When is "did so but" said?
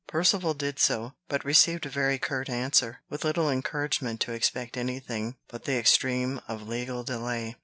0.55-1.45